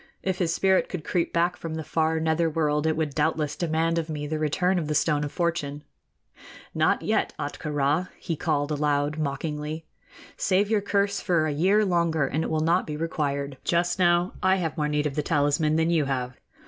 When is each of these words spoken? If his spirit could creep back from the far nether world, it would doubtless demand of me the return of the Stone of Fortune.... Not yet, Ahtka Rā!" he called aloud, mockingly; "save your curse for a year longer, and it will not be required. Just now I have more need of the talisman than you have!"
If 0.23 0.39
his 0.39 0.51
spirit 0.51 0.89
could 0.89 1.03
creep 1.03 1.31
back 1.31 1.55
from 1.55 1.75
the 1.75 1.83
far 1.83 2.19
nether 2.19 2.49
world, 2.49 2.87
it 2.87 2.97
would 2.97 3.13
doubtless 3.13 3.55
demand 3.55 3.99
of 3.99 4.09
me 4.09 4.25
the 4.25 4.39
return 4.39 4.79
of 4.79 4.87
the 4.87 4.95
Stone 4.95 5.23
of 5.23 5.31
Fortune.... 5.31 5.83
Not 6.73 7.03
yet, 7.03 7.35
Ahtka 7.37 7.71
Rā!" 7.71 8.09
he 8.17 8.35
called 8.35 8.71
aloud, 8.71 9.19
mockingly; 9.19 9.85
"save 10.35 10.71
your 10.71 10.81
curse 10.81 11.19
for 11.21 11.45
a 11.45 11.51
year 11.53 11.85
longer, 11.85 12.25
and 12.25 12.43
it 12.43 12.49
will 12.49 12.61
not 12.61 12.87
be 12.87 12.97
required. 12.97 13.59
Just 13.63 13.99
now 13.99 14.33
I 14.41 14.55
have 14.55 14.75
more 14.75 14.87
need 14.89 15.05
of 15.05 15.13
the 15.13 15.21
talisman 15.21 15.75
than 15.75 15.91
you 15.91 16.05
have!" 16.05 16.35